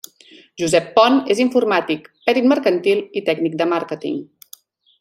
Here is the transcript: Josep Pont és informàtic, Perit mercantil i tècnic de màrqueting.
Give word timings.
Josep 0.61 0.87
Pont 0.95 1.19
és 1.33 1.41
informàtic, 1.43 2.09
Perit 2.29 2.47
mercantil 2.55 3.05
i 3.21 3.23
tècnic 3.29 3.61
de 3.61 3.69
màrqueting. 3.75 4.21